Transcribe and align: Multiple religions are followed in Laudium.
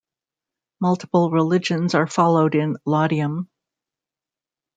Multiple 0.79 1.29
religions 1.29 1.93
are 1.93 2.07
followed 2.07 2.55
in 2.55 2.75
Laudium. 2.87 3.49